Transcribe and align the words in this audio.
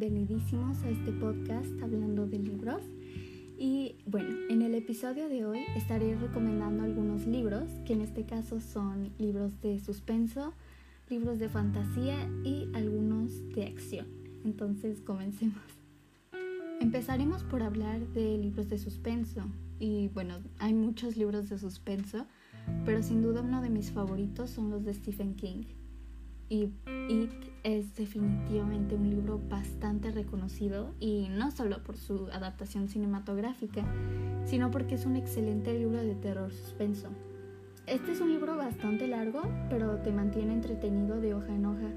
bienvenidísimos 0.00 0.82
a 0.82 0.88
este 0.88 1.12
podcast 1.12 1.68
hablando 1.82 2.26
de 2.26 2.38
libros. 2.38 2.80
Y 3.58 3.96
bueno, 4.06 4.30
en 4.48 4.62
el 4.62 4.74
episodio 4.74 5.28
de 5.28 5.44
hoy 5.44 5.58
estaré 5.76 6.16
recomendando 6.16 6.84
algunos 6.84 7.26
libros, 7.26 7.68
que 7.84 7.92
en 7.92 8.00
este 8.00 8.24
caso 8.24 8.62
son 8.62 9.10
libros 9.18 9.60
de 9.60 9.78
suspenso, 9.78 10.54
libros 11.10 11.38
de 11.38 11.50
fantasía 11.50 12.16
y 12.42 12.70
algunos 12.72 13.46
de 13.50 13.66
acción. 13.66 14.06
Entonces, 14.42 15.02
comencemos. 15.02 15.60
Empezaremos 16.80 17.42
por 17.42 17.62
hablar 17.62 18.00
de 18.14 18.38
libros 18.38 18.70
de 18.70 18.78
suspenso. 18.78 19.42
Y 19.78 20.08
bueno, 20.08 20.38
hay 20.60 20.72
muchos 20.72 21.18
libros 21.18 21.50
de 21.50 21.58
suspenso, 21.58 22.24
pero 22.86 23.02
sin 23.02 23.20
duda 23.20 23.42
uno 23.42 23.60
de 23.60 23.68
mis 23.68 23.90
favoritos 23.92 24.48
son 24.48 24.70
los 24.70 24.82
de 24.82 24.94
Stephen 24.94 25.34
King. 25.34 25.64
Y 26.50 26.72
It 27.08 27.30
es 27.62 27.94
definitivamente 27.94 28.96
un 28.96 29.08
libro 29.08 29.40
bastante 29.48 30.10
reconocido 30.10 30.94
y 30.98 31.28
no 31.30 31.50
solo 31.50 31.82
por 31.84 31.96
su 31.96 32.26
adaptación 32.32 32.88
cinematográfica, 32.88 33.84
sino 34.44 34.70
porque 34.70 34.96
es 34.96 35.06
un 35.06 35.16
excelente 35.16 35.78
libro 35.78 36.02
de 36.02 36.14
terror 36.14 36.52
suspenso. 36.52 37.08
Este 37.86 38.12
es 38.12 38.20
un 38.20 38.30
libro 38.32 38.56
bastante 38.56 39.06
largo, 39.08 39.42
pero 39.68 39.96
te 39.98 40.12
mantiene 40.12 40.52
entretenido 40.52 41.20
de 41.20 41.34
hoja 41.34 41.54
en 41.54 41.66
hoja. 41.66 41.90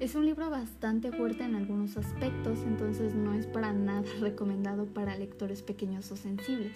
Es 0.00 0.14
un 0.14 0.26
libro 0.26 0.50
bastante 0.50 1.12
fuerte 1.12 1.44
en 1.44 1.54
algunos 1.54 1.96
aspectos, 1.96 2.58
entonces 2.66 3.14
no 3.14 3.32
es 3.34 3.46
para 3.46 3.72
nada 3.72 4.02
recomendado 4.20 4.86
para 4.86 5.16
lectores 5.16 5.62
pequeños 5.62 6.10
o 6.12 6.16
sensibles. 6.16 6.72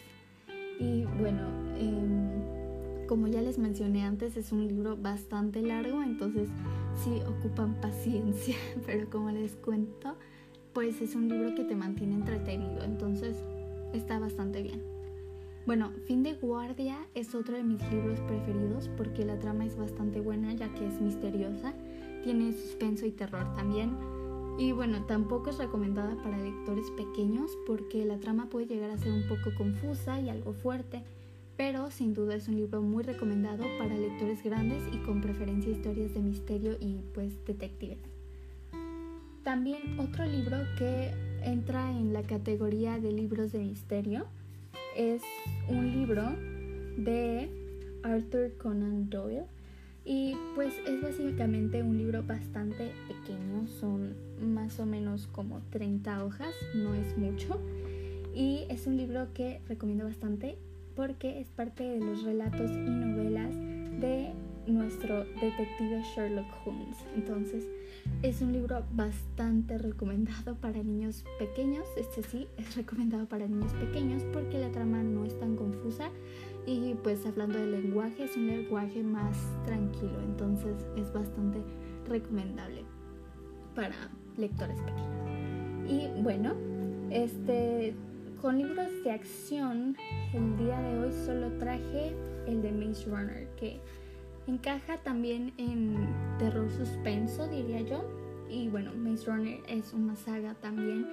Y 0.81 1.05
bueno, 1.21 1.43
em, 1.77 3.07
como 3.07 3.27
ya 3.27 3.43
les 3.43 3.59
mencioné 3.59 4.05
antes, 4.05 4.37
es 4.37 4.53
un 4.53 4.69
libro 4.69 4.97
bastante 4.97 5.61
largo, 5.61 6.03
entonces 6.03 6.49
sí 6.99 7.21
ocupan 7.27 7.81
paciencia, 7.81 8.57
pero 8.87 9.09
como 9.11 9.31
les 9.31 9.57
cuento, 9.57 10.17
pues 10.73 11.01
es 11.01 11.15
un 11.15 11.29
libro 11.29 11.55
que 11.55 11.65
te 11.65 11.75
mantiene 11.75 12.15
entretenido, 12.15 12.85
entonces 12.85 13.37
está 13.93 14.19
bastante 14.19 14.63
bien. 14.63 14.83
Bueno, 15.67 15.93
Fin 16.07 16.23
de 16.23 16.35
Guardia 16.35 16.97
es 17.15 17.35
otro 17.35 17.55
de 17.55 17.63
mis 17.63 17.81
libros 17.93 18.21
preferidos 18.21 18.89
porque 18.97 19.25
la 19.25 19.39
trama 19.39 19.67
es 19.67 19.77
bastante 19.77 20.21
buena 20.21 20.55
ya 20.55 20.73
que 20.73 20.87
es 20.87 21.01
misteriosa, 21.01 21.75
tiene 22.23 22.53
suspenso 22.53 23.05
y 23.05 23.11
terror 23.11 23.53
también. 23.55 23.95
Y 24.59 24.73
bueno, 24.73 25.05
tampoco 25.05 25.51
es 25.51 25.59
recomendada 25.59 26.17
para 26.23 26.39
lectores 26.39 26.91
pequeños 26.93 27.57
porque 27.67 28.05
la 28.05 28.19
trama 28.19 28.49
puede 28.49 28.67
llegar 28.67 28.91
a 28.91 28.99
ser 28.99 29.13
un 29.13 29.29
poco 29.29 29.55
confusa 29.57 30.19
y 30.21 30.31
algo 30.31 30.55
fuerte 30.55 31.05
pero 31.59 31.91
sin 31.91 32.15
duda 32.15 32.37
es 32.37 32.47
un 32.47 32.55
libro 32.55 32.81
muy 32.81 33.03
recomendado 33.03 33.65
para 33.81 33.97
lectores 33.97 34.45
grandes 34.45 34.81
y 34.95 34.99
con 34.99 35.21
preferencia 35.21 35.73
historias 35.73 36.15
de 36.15 36.21
misterio 36.21 36.77
y 36.81 37.01
pues 37.13 37.45
detectives. 37.45 37.99
También 39.43 39.99
otro 39.99 40.25
libro 40.25 40.57
que 40.79 41.11
entra 41.43 41.91
en 41.91 42.13
la 42.13 42.23
categoría 42.23 43.01
de 43.01 43.11
libros 43.11 43.51
de 43.51 43.59
misterio 43.59 44.27
es 44.97 45.21
un 45.69 45.91
libro 45.91 46.23
de 46.97 47.51
Arthur 48.05 48.57
Conan 48.59 49.11
Doyle 49.11 49.47
y 50.05 50.37
pues 50.55 50.73
es 50.87 51.03
básicamente 51.03 51.83
un 51.83 51.99
libro 51.99 52.23
bastante 52.23 52.93
pequeño, 53.09 53.67
son 53.67 54.15
más 54.41 54.79
o 54.79 54.87
menos 54.87 55.27
como 55.27 55.61
30 55.71 56.25
hojas, 56.25 56.55
no 56.77 56.95
es 56.95 57.19
mucho 57.19 57.61
y 58.33 58.65
es 58.69 58.87
un 58.87 58.97
libro 58.97 59.27
que 59.35 59.61
recomiendo 59.67 60.05
bastante 60.05 60.57
porque 60.99 61.39
es 61.39 61.47
parte 61.51 61.85
de 61.85 62.01
los 62.01 62.25
relatos 62.25 62.73
y 62.73 62.91
novelas 62.91 63.55
de 64.01 64.33
nuestro 64.67 65.25
detective 65.41 66.03
Sherlock 66.13 66.49
Holmes. 66.67 66.97
Entonces, 67.15 67.69
es 68.25 68.43
un 68.43 68.53
libro 68.53 68.83
bastante 68.95 69.79
recomendado 69.79 70.57
para 70.57 70.83
niños 70.83 71.25
pequeños. 71.39 71.87
Este 71.97 72.25
sí 72.25 72.49
es 72.57 72.75
recomendado 72.75 73.27
para 73.27 73.47
niños 73.47 73.73
pequeños 73.75 74.25
porque 74.33 74.59
la 74.59 74.73
trama 74.73 75.05
no 75.05 75.25
es 75.25 75.39
tan 75.39 75.55
confusa 75.55 76.11
y 76.67 76.95
pues 76.95 77.25
hablando 77.27 77.61
del 77.61 77.71
lenguaje 77.81 78.25
es 78.25 78.37
un 78.37 78.49
lenguaje 78.49 79.05
más 79.05 79.37
tranquilo. 79.67 80.21
Entonces, 80.21 80.85
es 80.97 81.13
bastante 81.13 81.63
recomendable 82.09 82.83
para 83.77 83.95
lectores 84.37 84.81
pequeños. 84.81 85.89
Y 85.89 86.23
bueno, 86.23 86.55
este 87.11 87.95
con 88.41 88.59
libros 88.59 88.87
de 89.03 89.11
acción, 89.11 89.97
el 90.33 90.57
día 90.59 90.81
de 90.81 90.99
hoy 91.01 91.13
solo 91.27 91.51
traje 91.59 92.15
el 92.47 92.63
de 92.63 92.71
Maze 92.71 93.07
Runner, 93.07 93.49
que 93.57 93.81
encaja 94.47 94.99
también 94.99 95.53
en 95.57 95.97
terror 96.39 96.71
suspenso, 96.71 97.49
diría 97.49 97.81
yo. 97.81 98.05
Y 98.49 98.69
bueno, 98.69 98.93
Maze 98.95 99.27
Runner 99.27 99.61
es 99.69 99.93
una 99.93 100.15
saga 100.17 100.55
también 100.55 101.07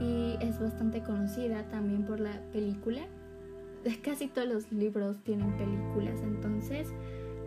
y 0.00 0.36
es 0.40 0.60
bastante 0.60 1.02
conocida 1.02 1.68
también 1.70 2.04
por 2.04 2.20
la 2.20 2.40
película. 2.52 3.06
Casi 4.02 4.28
todos 4.28 4.48
los 4.48 4.70
libros 4.70 5.16
tienen 5.24 5.56
películas, 5.56 6.20
entonces 6.22 6.88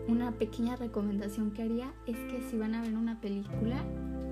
una 0.07 0.31
pequeña 0.31 0.75
recomendación 0.77 1.51
que 1.51 1.61
haría 1.61 1.93
es 2.07 2.17
que 2.17 2.41
si 2.49 2.57
van 2.57 2.73
a 2.73 2.81
ver 2.81 2.95
una 2.95 3.21
película, 3.21 3.83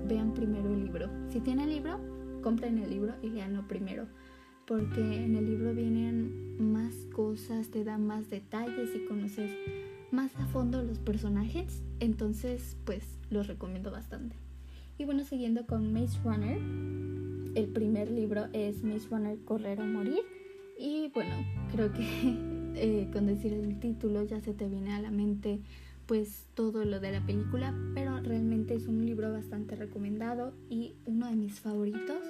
vean 0.08 0.34
primero 0.34 0.68
el 0.68 0.84
libro. 0.84 1.08
Si 1.28 1.40
tienen 1.40 1.68
el 1.68 1.74
libro, 1.74 2.00
compren 2.42 2.78
el 2.78 2.90
libro 2.90 3.14
y 3.22 3.28
leanlo 3.28 3.66
primero 3.68 4.08
porque 4.70 5.00
en 5.00 5.34
el 5.34 5.46
libro 5.46 5.74
vienen 5.74 6.72
más 6.72 6.94
cosas, 7.12 7.70
te 7.70 7.82
dan 7.82 8.06
más 8.06 8.30
detalles 8.30 8.90
y 8.94 9.04
conoces 9.04 9.50
más 10.12 10.30
a 10.36 10.46
fondo 10.46 10.80
los 10.84 11.00
personajes, 11.00 11.82
entonces 11.98 12.76
pues 12.84 13.02
los 13.30 13.48
recomiendo 13.48 13.90
bastante. 13.90 14.36
Y 14.96 15.06
bueno, 15.06 15.24
siguiendo 15.24 15.66
con 15.66 15.92
Maze 15.92 16.20
Runner, 16.22 16.56
el 17.56 17.66
primer 17.66 18.12
libro 18.12 18.46
es 18.52 18.84
Maze 18.84 19.08
Runner 19.10 19.36
Correr 19.44 19.80
o 19.80 19.86
Morir 19.86 20.22
y 20.78 21.10
bueno, 21.14 21.34
creo 21.72 21.92
que 21.92 22.06
eh, 22.76 23.10
con 23.12 23.26
decir 23.26 23.52
el 23.52 23.80
título 23.80 24.22
ya 24.22 24.40
se 24.40 24.54
te 24.54 24.68
viene 24.68 24.92
a 24.92 25.00
la 25.00 25.10
mente 25.10 25.58
pues 26.06 26.46
todo 26.54 26.84
lo 26.84 27.00
de 27.00 27.10
la 27.10 27.26
película, 27.26 27.74
pero 27.94 28.20
realmente 28.20 28.76
es 28.76 28.86
un 28.86 29.04
libro 29.04 29.32
bastante 29.32 29.74
recomendado 29.74 30.52
y 30.68 30.94
uno 31.06 31.26
de 31.26 31.34
mis 31.34 31.58
favoritos 31.58 32.22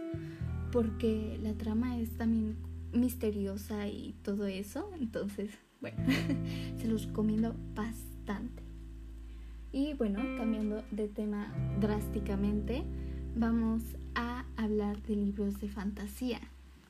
porque 0.72 1.38
la 1.42 1.54
trama 1.54 1.98
es 1.98 2.10
también 2.16 2.56
misteriosa 2.92 3.88
y 3.88 4.14
todo 4.22 4.46
eso. 4.46 4.90
Entonces, 5.00 5.50
bueno, 5.80 5.98
se 6.78 6.88
los 6.88 7.06
recomiendo 7.06 7.54
bastante. 7.74 8.62
Y 9.72 9.94
bueno, 9.94 10.20
cambiando 10.36 10.82
de 10.90 11.08
tema 11.08 11.52
drásticamente, 11.80 12.82
vamos 13.36 13.82
a 14.14 14.44
hablar 14.56 15.00
de 15.02 15.16
libros 15.16 15.60
de 15.60 15.68
fantasía. 15.68 16.40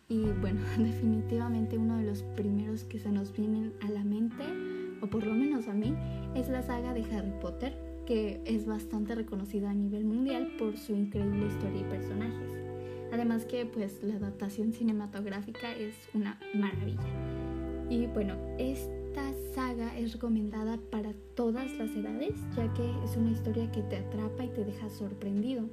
Y 0.08 0.22
bueno, 0.40 0.60
definitivamente 0.78 1.76
uno 1.76 1.98
de 1.98 2.04
los 2.04 2.22
primeros 2.22 2.84
que 2.84 2.98
se 2.98 3.10
nos 3.10 3.32
vienen 3.32 3.72
a 3.82 3.90
la 3.90 4.02
mente, 4.02 4.44
o 5.02 5.06
por 5.06 5.26
lo 5.26 5.34
menos 5.34 5.68
a 5.68 5.74
mí, 5.74 5.94
es 6.34 6.48
la 6.48 6.62
saga 6.62 6.94
de 6.94 7.04
Harry 7.14 7.32
Potter, 7.40 7.76
que 8.06 8.40
es 8.44 8.66
bastante 8.66 9.14
reconocida 9.14 9.70
a 9.70 9.74
nivel 9.74 10.04
mundial 10.04 10.52
por 10.58 10.76
su 10.76 10.94
increíble 10.94 11.46
historia 11.46 11.82
y. 11.82 11.99
Además 13.20 13.44
que 13.44 13.66
pues 13.66 14.02
la 14.02 14.14
adaptación 14.14 14.72
cinematográfica 14.72 15.76
es 15.76 15.94
una 16.14 16.40
maravilla. 16.54 17.04
Y 17.90 18.06
bueno, 18.06 18.34
esta 18.56 19.34
saga 19.54 19.98
es 19.98 20.14
recomendada 20.14 20.78
para 20.90 21.12
todas 21.34 21.70
las 21.76 21.90
edades, 21.90 22.32
ya 22.56 22.72
que 22.72 22.90
es 23.04 23.18
una 23.18 23.32
historia 23.32 23.70
que 23.72 23.82
te 23.82 23.98
atrapa 23.98 24.44
y 24.44 24.48
te 24.48 24.64
deja 24.64 24.88
sorprendido. 24.88 25.68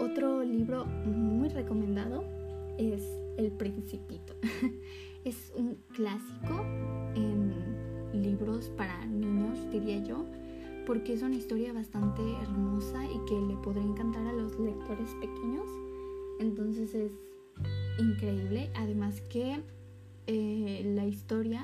Otro 0.00 0.44
libro 0.44 0.84
muy 0.84 1.48
recomendado 1.48 2.22
es 2.78 3.02
El 3.36 3.50
Principito. 3.50 4.34
es 5.24 5.52
un 5.56 5.76
clásico 5.92 6.64
en 7.16 7.52
libros 8.12 8.68
para 8.76 9.06
niños, 9.06 9.58
diría 9.72 9.98
yo, 10.04 10.24
porque 10.90 11.12
es 11.12 11.22
una 11.22 11.36
historia 11.36 11.72
bastante 11.72 12.20
hermosa 12.42 13.04
y 13.04 13.24
que 13.24 13.40
le 13.40 13.54
podría 13.62 13.84
encantar 13.84 14.26
a 14.26 14.32
los 14.32 14.58
lectores 14.58 15.08
pequeños. 15.20 15.68
Entonces 16.40 16.92
es 16.96 17.12
increíble. 18.00 18.70
Además 18.74 19.20
que 19.30 19.60
eh, 20.26 20.92
la 20.96 21.06
historia, 21.06 21.62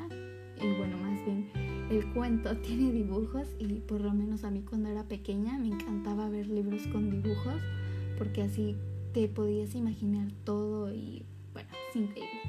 y 0.63 0.79
bueno, 0.79 0.97
más 0.99 1.25
bien 1.25 1.51
el 1.91 2.09
cuento 2.13 2.57
tiene 2.63 2.93
dibujos 2.93 3.49
y 3.59 3.81
por 3.81 4.01
lo 4.01 4.15
menos 4.15 4.45
a 4.45 4.51
mí 4.53 4.63
cuando 4.63 4.91
era 4.91 5.03
pequeña 5.03 5.59
me 5.59 5.71
encantaba 5.71 6.29
ver 6.29 6.47
libros 6.47 6.87
con 6.87 7.11
dibujos 7.11 7.61
porque 8.19 8.43
así 8.43 8.77
te 9.13 9.27
podías 9.27 9.75
imaginar 9.75 10.31
todo 10.45 10.95
y 10.95 11.25
bueno, 11.53 11.71
es 11.91 11.97
increíble. 11.97 12.41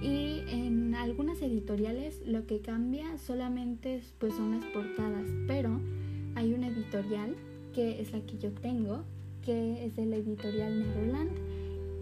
Y 0.00 0.42
en 0.48 0.94
algunas 0.94 1.42
editoriales 1.42 2.22
lo 2.24 2.46
que 2.46 2.62
cambia 2.62 3.18
solamente 3.18 4.00
pues 4.18 4.32
son 4.32 4.52
las 4.52 4.64
portadas, 4.72 5.26
pero 5.46 5.82
hay 6.34 6.52
una 6.52 6.68
editorial 6.68 7.36
que 7.74 8.00
es 8.00 8.12
la 8.12 8.20
que 8.20 8.38
yo 8.38 8.52
tengo, 8.52 9.02
que 9.42 9.84
es 9.84 9.96
de 9.96 10.06
la 10.06 10.16
editorial 10.16 10.80
Neverland 10.80 11.30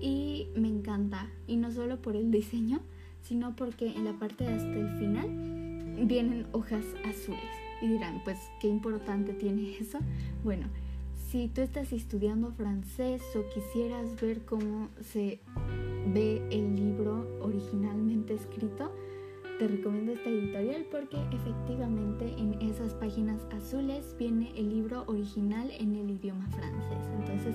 y 0.01 0.49
me 0.55 0.69
encanta. 0.69 1.29
Y 1.47 1.57
no 1.57 1.71
solo 1.71 2.01
por 2.01 2.17
el 2.17 2.31
diseño, 2.31 2.81
sino 3.23 3.55
porque 3.57 3.87
en 3.87 4.05
la 4.05 4.13
parte 4.19 4.45
de 4.45 4.55
hasta 4.55 4.75
el 4.75 4.99
final 4.99 6.07
vienen 6.07 6.47
hojas 6.53 6.85
azules. 7.05 7.41
Y 7.81 7.89
dirán, 7.89 8.21
pues, 8.25 8.39
¿qué 8.61 8.69
importante 8.69 9.33
tiene 9.33 9.77
eso? 9.79 9.99
Bueno, 10.45 10.67
si 11.31 11.49
tú 11.49 11.63
estás 11.63 11.93
estudiando 11.93 12.53
francés 12.53 13.23
o 13.35 13.49
quisieras 13.53 14.21
ver 14.21 14.45
cómo 14.45 14.89
se 15.01 15.41
ve 16.13 16.43
el 16.51 16.77
libro 16.77 17.27
originalmente 17.41 18.35
escrito, 18.35 18.93
te 19.59 19.69
recomiendo 19.69 20.13
esta 20.13 20.29
editorial 20.29 20.87
porque 20.91 21.17
efectivamente 21.33 22.35
en 22.37 22.61
esas 22.63 22.95
páginas 22.95 23.41
azules 23.53 24.17
viene 24.19 24.53
el 24.57 24.71
libro 24.71 25.05
original 25.07 25.71
en 25.79 25.95
el 25.97 26.11
idioma 26.11 26.47
francés. 26.51 27.11
Entonces 27.21 27.55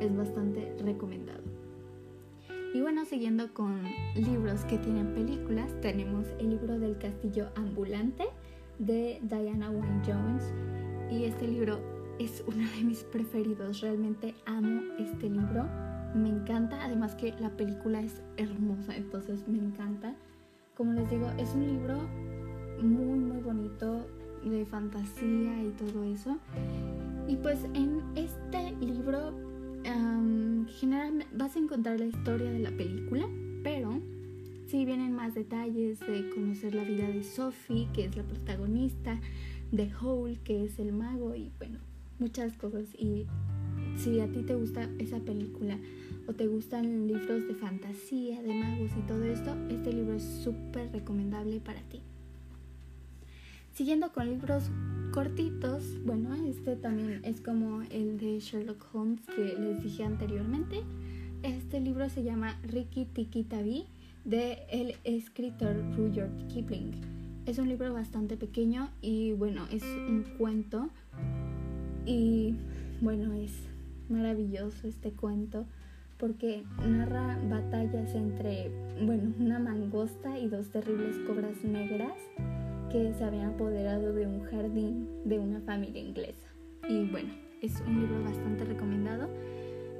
es 0.00 0.16
bastante 0.16 0.76
recomendado. 0.82 1.42
Y 2.74 2.80
bueno, 2.80 3.04
siguiendo 3.04 3.54
con 3.54 3.82
libros 4.16 4.64
que 4.64 4.78
tienen 4.78 5.14
películas, 5.14 5.72
tenemos 5.80 6.26
el 6.40 6.50
libro 6.50 6.78
del 6.80 6.98
castillo 6.98 7.48
ambulante 7.54 8.24
de 8.80 9.20
Diana 9.22 9.70
Wynne 9.70 10.02
Jones. 10.04 10.52
Y 11.08 11.24
este 11.24 11.46
libro 11.46 11.78
es 12.18 12.42
uno 12.46 12.68
de 12.76 12.82
mis 12.82 13.04
preferidos. 13.04 13.80
Realmente 13.80 14.34
amo 14.46 14.82
este 14.98 15.30
libro. 15.30 15.68
Me 16.16 16.28
encanta. 16.28 16.84
Además 16.84 17.14
que 17.14 17.32
la 17.38 17.50
película 17.50 18.00
es 18.00 18.20
hermosa, 18.36 18.96
entonces 18.96 19.46
me 19.46 19.58
encanta. 19.58 20.16
Como 20.76 20.92
les 20.92 21.08
digo, 21.08 21.30
es 21.38 21.54
un 21.54 21.66
libro 21.66 21.96
muy, 22.82 23.18
muy 23.18 23.40
bonito 23.40 24.06
de 24.44 24.66
fantasía 24.66 25.62
y 25.62 25.72
todo 25.78 26.04
eso. 26.04 26.36
Y 27.28 27.36
pues 27.36 27.64
en 27.74 28.02
este 28.16 28.72
libro 28.84 29.32
generalmente 30.80 31.26
vas 31.36 31.56
a 31.56 31.58
encontrar 31.58 32.00
la 32.00 32.06
historia 32.06 32.50
de 32.50 32.58
la 32.58 32.70
película, 32.70 33.26
pero 33.62 34.00
sí 34.66 34.84
vienen 34.84 35.12
más 35.12 35.34
detalles 35.34 36.00
de 36.00 36.28
conocer 36.30 36.74
la 36.74 36.84
vida 36.84 37.06
de 37.06 37.22
Sophie, 37.22 37.88
que 37.92 38.06
es 38.06 38.16
la 38.16 38.24
protagonista, 38.24 39.20
de 39.70 39.90
Hole, 39.94 40.38
que 40.42 40.64
es 40.64 40.78
el 40.78 40.92
mago, 40.92 41.34
y 41.34 41.52
bueno, 41.58 41.78
muchas 42.18 42.56
cosas. 42.56 42.86
Y 42.98 43.26
si 43.96 44.20
a 44.20 44.26
ti 44.26 44.42
te 44.42 44.54
gusta 44.54 44.88
esa 44.98 45.18
película 45.20 45.78
o 46.26 46.32
te 46.32 46.46
gustan 46.46 47.06
libros 47.06 47.46
de 47.46 47.54
fantasía, 47.54 48.42
de 48.42 48.54
magos 48.54 48.90
y 48.98 49.06
todo 49.06 49.24
esto, 49.24 49.54
este 49.70 49.92
libro 49.92 50.14
es 50.14 50.22
súper 50.22 50.90
recomendable 50.92 51.60
para 51.60 51.80
ti. 51.82 52.00
Siguiendo 53.72 54.12
con 54.12 54.30
libros 54.30 54.70
cortitos, 55.12 55.82
bueno, 56.04 56.34
este 56.46 56.76
también 56.76 57.20
es 57.24 57.40
como 57.40 57.82
el 57.90 58.18
de 58.18 58.38
Sherlock 58.38 58.86
Holmes 58.94 59.20
que 59.34 59.56
les 59.58 59.82
dije 59.82 60.04
anteriormente. 60.04 60.80
Este 61.42 61.80
libro 61.80 62.08
se 62.08 62.22
llama 62.22 62.58
Ricky 62.62 63.04
Tiki 63.04 63.42
Tavi 63.42 63.86
de 64.24 64.62
el 64.70 64.94
escritor 65.04 65.76
Rudyard 65.96 66.46
Kipling. 66.46 66.92
Es 67.46 67.58
un 67.58 67.68
libro 67.68 67.92
bastante 67.92 68.36
pequeño 68.36 68.90
y 69.02 69.32
bueno, 69.32 69.66
es 69.70 69.82
un 69.82 70.24
cuento 70.38 70.88
y 72.06 72.54
bueno, 73.00 73.32
es 73.34 73.52
maravilloso 74.08 74.86
este 74.86 75.10
cuento 75.10 75.66
porque 76.18 76.64
narra 76.86 77.38
batallas 77.48 78.14
entre, 78.14 78.70
bueno, 79.02 79.32
una 79.38 79.58
mangosta 79.58 80.38
y 80.38 80.48
dos 80.48 80.70
terribles 80.70 81.16
cobras 81.26 81.62
negras 81.64 82.14
que 82.90 83.12
se 83.14 83.24
habían 83.24 83.54
apoderado 83.54 84.12
de 84.12 84.26
un 84.26 84.42
jardín 84.44 85.08
de 85.24 85.38
una 85.38 85.60
familia 85.60 86.00
inglesa. 86.00 86.48
Y 86.88 87.06
bueno, 87.06 87.30
es 87.60 87.80
un 87.80 88.00
libro 88.00 88.22
bastante 88.22 88.64
recomendado. 88.64 89.28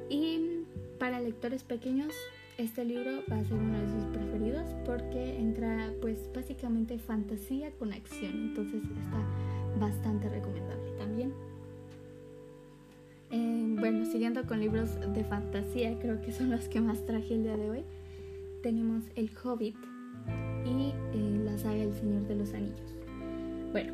Y 0.08 0.64
para 0.99 1.20
lectores 1.20 1.64
pequeños, 1.64 2.12
este 2.56 2.84
libro 2.84 3.22
va 3.31 3.38
a 3.38 3.44
ser 3.44 3.55
uno 3.55 3.81
de 3.81 3.88
sus 3.88 4.05
preferidos 4.17 4.69
porque 4.87 5.38
entra 5.38 5.93
pues 6.00 6.19
básicamente 6.32 6.99
fantasía 6.99 7.72
con 7.72 7.93
acción. 7.93 8.32
Entonces 8.32 8.82
está 8.82 9.25
bastante 9.81 10.28
recomendable 10.28 10.93
también. 10.99 11.32
Eh, 13.31 13.63
bueno, 13.79 14.05
siguiendo 14.05 14.47
con 14.47 14.61
libros 14.61 14.91
de 15.15 15.25
fantasía, 15.25 15.99
creo 15.99 16.21
que 16.21 16.32
son 16.32 16.50
los 16.50 16.69
que 16.69 16.81
más 16.81 17.05
traje 17.06 17.35
el 17.35 17.43
día 17.43 17.56
de 17.56 17.71
hoy. 17.71 17.85
Tenemos 18.62 19.05
El 19.17 19.31
Hobbit 19.43 19.76
y 20.65 20.93
eh, 21.12 21.41
la 21.44 21.59
saga 21.59 21.82
El 21.82 21.94
Señor 21.94 22.26
de 22.26 22.37
los 22.37 22.53
Anillos. 22.55 22.94
Bueno, 23.73 23.93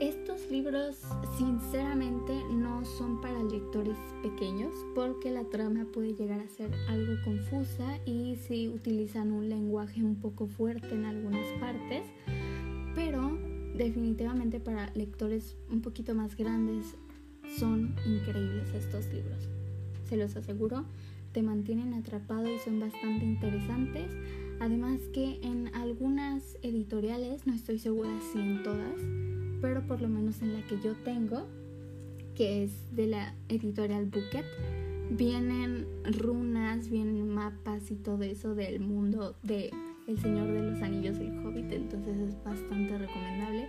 estos 0.00 0.48
libros 0.50 0.96
sinceramente 1.36 2.32
no 2.52 2.84
son 2.84 3.20
para 3.20 3.42
lectores 3.42 3.96
pequeños 4.22 4.72
porque 4.94 5.30
la 5.30 5.44
trama 5.44 5.86
puede 5.92 6.14
llegar 6.14 6.40
a 6.40 6.48
ser 6.48 6.70
algo 6.88 7.14
confusa 7.24 7.98
y 8.04 8.36
si 8.36 8.68
utilizan 8.68 9.32
un 9.32 9.48
lenguaje 9.48 10.02
un 10.04 10.16
poco 10.16 10.46
fuerte 10.46 10.94
en 10.94 11.04
algunas 11.04 11.46
partes, 11.60 12.04
pero 12.94 13.38
definitivamente 13.76 14.60
para 14.60 14.92
lectores 14.94 15.56
un 15.70 15.80
poquito 15.80 16.14
más 16.14 16.36
grandes 16.36 16.94
son 17.56 17.94
increíbles 18.06 18.72
estos 18.74 19.06
libros. 19.12 19.48
Se 20.08 20.16
los 20.16 20.36
aseguro, 20.36 20.84
te 21.32 21.42
mantienen 21.42 21.94
atrapado 21.94 22.52
y 22.52 22.58
son 22.58 22.80
bastante 22.80 23.24
interesantes. 23.24 24.06
Además 24.60 25.00
que 25.12 25.38
en 25.42 25.74
algunas 25.74 26.56
editoriales, 26.62 27.46
no 27.46 27.54
estoy 27.54 27.78
segura 27.78 28.10
si 28.32 28.40
en 28.40 28.62
todas, 28.62 28.94
pero 29.60 29.86
por 29.86 30.00
lo 30.00 30.08
menos 30.08 30.42
en 30.42 30.54
la 30.54 30.66
que 30.66 30.80
yo 30.82 30.94
tengo, 31.04 31.46
que 32.34 32.64
es 32.64 32.72
de 32.94 33.06
la 33.06 33.34
editorial 33.48 34.06
Bucket, 34.06 34.44
vienen 35.10 35.86
runas, 36.04 36.88
vienen 36.90 37.28
mapas 37.28 37.90
y 37.90 37.94
todo 37.96 38.22
eso 38.22 38.54
del 38.54 38.80
mundo 38.80 39.36
de 39.42 39.70
El 40.06 40.18
Señor 40.18 40.48
de 40.48 40.70
los 40.70 40.82
Anillos 40.82 41.18
el 41.18 41.38
Hobbit, 41.44 41.72
entonces 41.72 42.16
es 42.16 42.44
bastante 42.44 42.98
recomendable. 42.98 43.68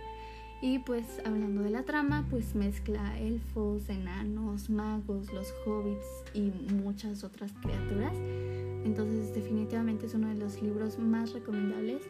Y 0.62 0.80
pues 0.80 1.04
hablando 1.24 1.62
de 1.62 1.70
la 1.70 1.84
trama, 1.84 2.26
pues 2.28 2.54
mezcla 2.54 3.18
elfos, 3.18 3.88
enanos, 3.88 4.68
magos, 4.68 5.32
los 5.32 5.54
hobbits 5.64 6.06
y 6.34 6.52
muchas 6.74 7.24
otras 7.24 7.52
criaturas. 7.62 8.12
Entonces 8.84 9.34
definitivamente 9.34 10.06
es 10.06 10.14
uno 10.14 10.28
de 10.28 10.34
los 10.34 10.60
libros 10.60 10.98
más 10.98 11.32
recomendables 11.32 12.02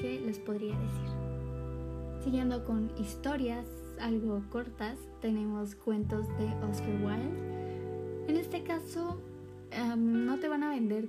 que 0.00 0.20
les 0.20 0.38
podría 0.38 0.74
decir. 0.78 2.24
Siguiendo 2.24 2.64
con 2.64 2.90
historias 2.98 3.66
algo 4.00 4.42
cortas, 4.50 4.98
tenemos 5.20 5.74
cuentos 5.74 6.26
de 6.38 6.46
Oscar 6.64 6.94
Wilde. 7.02 8.26
En 8.28 8.36
este 8.36 8.62
caso, 8.62 9.20
em, 9.70 10.24
no 10.24 10.38
te 10.38 10.48
van 10.48 10.62
a 10.62 10.70
vender 10.70 11.08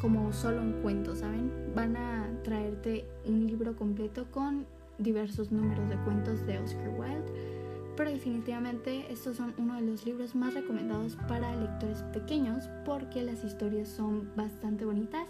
como 0.00 0.32
solo 0.32 0.62
un 0.62 0.72
cuento, 0.82 1.16
¿saben? 1.16 1.50
Van 1.74 1.96
a 1.96 2.30
traerte 2.44 3.06
un 3.26 3.46
libro 3.46 3.76
completo 3.76 4.26
con 4.30 4.66
diversos 4.98 5.50
números 5.50 5.88
de 5.88 5.96
cuentos 5.98 6.46
de 6.46 6.58
Oscar 6.58 6.88
Wilde, 6.88 7.32
pero 7.96 8.10
definitivamente 8.10 9.12
estos 9.12 9.36
son 9.36 9.54
uno 9.58 9.74
de 9.76 9.82
los 9.82 10.04
libros 10.04 10.34
más 10.34 10.54
recomendados 10.54 11.16
para 11.28 11.54
lectores 11.54 12.02
pequeños 12.12 12.68
porque 12.84 13.22
las 13.22 13.44
historias 13.44 13.88
son 13.88 14.30
bastante 14.36 14.84
bonitas, 14.84 15.28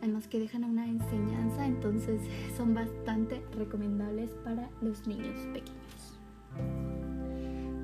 además 0.00 0.26
que 0.26 0.38
dejan 0.38 0.64
una 0.64 0.88
enseñanza, 0.88 1.66
entonces 1.66 2.20
son 2.56 2.74
bastante 2.74 3.42
recomendables 3.54 4.30
para 4.44 4.70
los 4.80 5.06
niños 5.06 5.38
pequeños. 5.52 5.76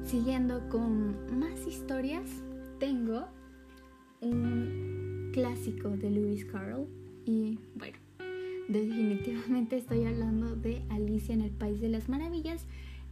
Siguiendo 0.04 0.68
con 0.68 1.38
más 1.38 1.66
historias, 1.66 2.28
tengo 2.78 3.26
un 4.20 5.30
clásico 5.32 5.90
de 5.90 6.10
Lewis 6.10 6.44
Carroll 6.44 6.86
y 7.24 7.58
bueno, 7.74 7.98
definitivamente 8.73 9.76
estoy 9.76 10.05
hablando 10.05 10.57
de 10.57 10.83
Alicia 10.88 11.35
en 11.35 11.43
el 11.43 11.50
País 11.50 11.81
de 11.81 11.88
las 11.88 12.09
Maravillas 12.09 12.64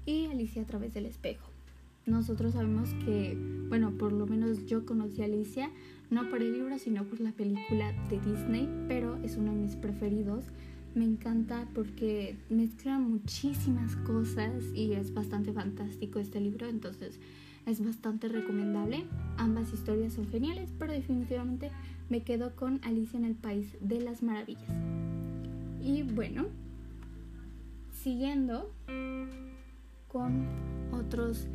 y 0.07 0.27
Alicia 0.27 0.63
a 0.63 0.67
través 0.67 0.95
del 0.95 1.07
espejo. 1.07 1.47
Nosotros 2.07 2.55
sabemos 2.55 2.89
que, 3.05 3.37
bueno, 3.69 3.93
por 3.93 4.13
lo 4.13 4.27
menos 4.27 4.67
yo 4.67 4.87
conocí 4.87 5.21
a 5.21 5.27
Alicia 5.27 5.71
no 6.09 6.29
por 6.29 6.43
el 6.43 6.53
libro, 6.53 6.79
sino 6.79 7.05
por 7.05 7.21
la 7.21 7.33
película 7.33 7.93
de 8.09 8.19
Disney, 8.21 8.69
pero 8.89 9.17
es 9.23 9.37
uno 9.37 9.53
de 9.53 9.59
mis 9.59 9.77
preferidos. 9.77 10.45
Me 10.95 11.05
encanta 11.05 11.69
porque 11.73 12.37
mezcla 12.49 12.99
muchísimas 12.99 13.95
cosas 13.97 14.65
y 14.75 14.95
es 14.95 15.15
bastante 15.15 15.53
fantástico 15.53 16.19
este 16.19 16.41
libro, 16.41 16.69
entonces 16.69 17.21
es 17.67 17.85
bastante 17.85 18.29
recomendable. 18.29 19.05
Ambas 19.37 19.73
historias 19.73 20.15
son 20.15 20.27
geniales, 20.27 20.71
pero 20.79 20.93
definitivamente 20.93 21.71
me 22.09 22.23
quedo 22.23 22.57
con 22.57 22.81
Alicia 22.83 23.19
en 23.19 23.27
el 23.27 23.35
País 23.35 23.77
de 23.81 24.01
las 24.01 24.23
Maravillas. 24.23 25.10
Y 25.83 26.03
bueno, 26.03 26.47
siguiendo 27.93 28.71
con 30.09 30.47
otros 30.93 31.47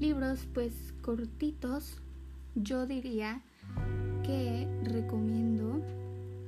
libros 0.00 0.46
pues 0.52 0.94
cortitos, 1.00 1.98
yo 2.54 2.86
diría 2.86 3.42
que 4.24 4.68
recomiendo 4.84 5.80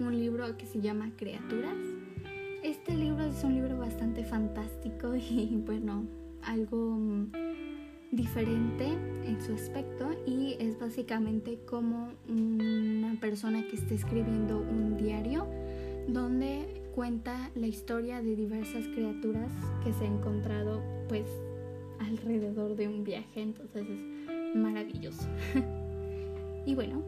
un 0.00 0.18
libro 0.18 0.56
que 0.56 0.66
se 0.66 0.80
llama 0.80 1.10
Criaturas. 1.16 1.78
Este 2.62 2.94
libro 2.94 3.24
es 3.24 3.44
un 3.44 3.54
libro 3.54 3.78
bastante 3.78 4.24
fantástico 4.24 5.14
y 5.30 5.62
bueno, 5.64 6.04
algo 6.42 6.98
diferente 8.10 8.86
en 9.24 9.40
su 9.40 9.54
aspecto 9.54 10.10
y 10.26 10.56
es 10.60 10.78
básicamente 10.78 11.58
como 11.66 12.10
una 12.28 13.18
persona 13.20 13.66
que 13.66 13.76
está 13.76 13.94
escribiendo 13.94 14.58
un 14.58 14.96
diario 14.96 15.46
donde 16.08 16.83
cuenta 16.94 17.50
la 17.56 17.66
historia 17.66 18.22
de 18.22 18.36
diversas 18.36 18.86
criaturas 18.86 19.50
que 19.82 19.92
se 19.92 20.06
han 20.06 20.14
encontrado 20.14 20.80
pues 21.08 21.26
alrededor 21.98 22.76
de 22.76 22.86
un 22.86 23.02
viaje, 23.02 23.42
entonces 23.42 23.86
es 23.88 24.56
maravilloso. 24.56 25.28
y 26.66 26.74
bueno, 26.76 27.02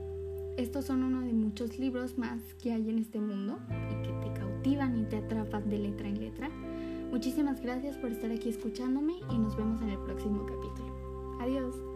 estos 0.56 0.86
son 0.86 1.04
uno 1.04 1.20
de 1.20 1.32
muchos 1.32 1.78
libros 1.78 2.18
más 2.18 2.40
que 2.60 2.72
hay 2.72 2.90
en 2.90 2.98
este 2.98 3.20
mundo 3.20 3.58
y 3.70 4.06
que 4.06 4.12
te 4.12 4.40
cautivan 4.40 4.98
y 4.98 5.04
te 5.04 5.18
atrapan 5.18 5.70
de 5.70 5.78
letra 5.78 6.08
en 6.08 6.18
letra. 6.18 6.50
Muchísimas 7.12 7.60
gracias 7.60 7.96
por 7.96 8.10
estar 8.10 8.30
aquí 8.32 8.48
escuchándome 8.48 9.14
y 9.30 9.38
nos 9.38 9.56
vemos 9.56 9.80
en 9.82 9.90
el 9.90 9.98
próximo 9.98 10.44
capítulo. 10.46 11.38
Adiós. 11.40 11.95